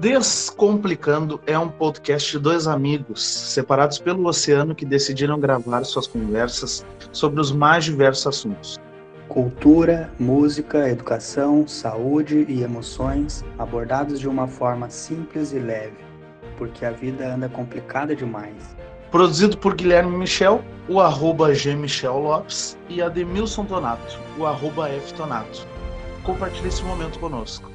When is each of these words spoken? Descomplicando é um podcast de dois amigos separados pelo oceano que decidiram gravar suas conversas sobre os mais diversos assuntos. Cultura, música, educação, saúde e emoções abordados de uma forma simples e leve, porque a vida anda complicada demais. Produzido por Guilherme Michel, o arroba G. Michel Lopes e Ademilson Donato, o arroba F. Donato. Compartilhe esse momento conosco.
Descomplicando 0.00 1.40
é 1.46 1.58
um 1.58 1.68
podcast 1.68 2.32
de 2.32 2.38
dois 2.38 2.66
amigos 2.66 3.22
separados 3.22 3.98
pelo 3.98 4.26
oceano 4.26 4.74
que 4.74 4.84
decidiram 4.84 5.38
gravar 5.38 5.84
suas 5.84 6.06
conversas 6.06 6.84
sobre 7.12 7.40
os 7.40 7.52
mais 7.52 7.84
diversos 7.84 8.26
assuntos. 8.26 8.78
Cultura, 9.28 10.12
música, 10.18 10.88
educação, 10.88 11.66
saúde 11.66 12.44
e 12.48 12.62
emoções 12.62 13.44
abordados 13.58 14.20
de 14.20 14.28
uma 14.28 14.46
forma 14.46 14.90
simples 14.90 15.52
e 15.52 15.58
leve, 15.58 15.96
porque 16.58 16.84
a 16.84 16.90
vida 16.90 17.34
anda 17.34 17.48
complicada 17.48 18.14
demais. 18.14 18.76
Produzido 19.10 19.56
por 19.56 19.74
Guilherme 19.74 20.16
Michel, 20.16 20.62
o 20.88 21.00
arroba 21.00 21.54
G. 21.54 21.74
Michel 21.74 22.18
Lopes 22.18 22.76
e 22.88 23.00
Ademilson 23.00 23.64
Donato, 23.64 24.18
o 24.38 24.44
arroba 24.44 24.88
F. 24.88 25.14
Donato. 25.14 25.66
Compartilhe 26.24 26.68
esse 26.68 26.82
momento 26.82 27.18
conosco. 27.18 27.74